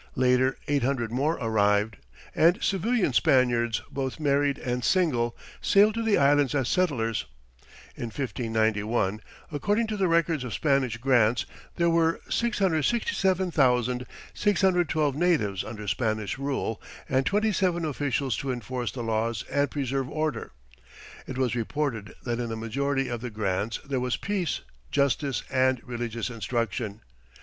Later 0.15 0.57
eight 0.67 0.81
hundred 0.81 1.11
more 1.11 1.35
arrived, 1.35 1.97
and 2.33 2.57
civilian 2.63 3.13
Spaniards, 3.13 3.83
both 3.91 4.19
married 4.19 4.57
and 4.57 4.83
single, 4.83 5.37
sailed 5.61 5.93
to 5.93 6.01
the 6.01 6.17
Islands 6.17 6.55
as 6.55 6.69
settlers. 6.69 7.25
In 7.95 8.05
1591, 8.05 9.21
according 9.51 9.85
to 9.85 9.95
the 9.97 10.07
records 10.07 10.43
of 10.43 10.55
Spanish 10.55 10.97
grants, 10.97 11.45
there 11.75 11.91
were 11.91 12.19
667,612 12.31 15.15
natives 15.15 15.63
under 15.63 15.87
Spanish 15.87 16.39
rule, 16.39 16.81
and 17.07 17.23
twenty 17.23 17.51
seven 17.51 17.85
officials 17.85 18.35
to 18.37 18.51
enforce 18.51 18.91
the 18.91 19.03
laws 19.03 19.43
and 19.51 19.69
preserve 19.69 20.09
order. 20.09 20.51
It 21.27 21.37
was 21.37 21.53
reported 21.55 22.15
that 22.23 22.39
in 22.39 22.51
a 22.51 22.55
majority 22.55 23.07
of 23.07 23.21
the 23.21 23.29
grants 23.29 23.79
there 23.85 23.99
was 23.99 24.17
peace, 24.17 24.61
justice 24.89 25.43
and 25.51 25.79
religious 25.87 26.31
instruction. 26.31 27.01